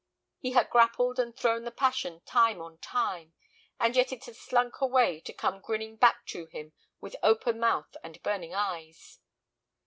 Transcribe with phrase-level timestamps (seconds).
[0.39, 3.33] He had grappled and thrown the passion time on time,
[3.79, 7.95] and yet it had slunk away to come grinning back to him with open mouth
[8.03, 9.19] and burning eyes.